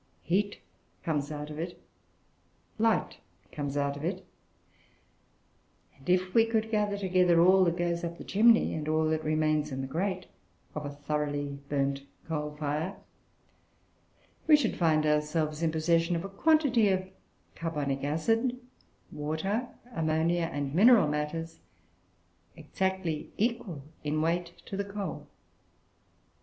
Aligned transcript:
Heat 0.23 0.59
comes 1.03 1.31
out 1.31 1.51
of 1.51 1.59
it, 1.59 1.79
light 2.79 3.19
comes 3.51 3.77
out 3.77 3.95
of 3.95 4.03
it; 4.03 4.25
and 5.95 6.09
if 6.09 6.33
we 6.33 6.43
could 6.43 6.71
gather 6.71 6.97
together 6.97 7.39
all 7.39 7.63
that 7.65 7.77
goes 7.77 8.03
up 8.03 8.17
the 8.17 8.23
chimney, 8.23 8.73
and 8.73 8.89
all 8.89 9.05
that 9.11 9.23
remains 9.23 9.71
in 9.71 9.81
the 9.81 9.85
grate 9.87 10.25
of 10.73 10.87
a 10.87 10.89
thoroughly 10.89 11.59
burnt 11.69 12.01
coal 12.27 12.55
fire, 12.55 12.95
we 14.47 14.55
should 14.55 14.75
find 14.75 15.05
ourselves 15.05 15.61
in 15.61 15.71
possession 15.71 16.15
of 16.15 16.25
a 16.25 16.29
quantity 16.29 16.87
of 16.89 17.07
carbonic 17.55 18.03
acid, 18.03 18.59
water, 19.11 19.67
ammonia, 19.93 20.49
and 20.51 20.73
mineral 20.73 21.07
matters, 21.07 21.59
exactly 22.55 23.29
equal 23.37 23.83
in 24.03 24.19
weight 24.19 24.59
to 24.65 24.75
the 24.75 24.83
coal. 24.83 25.27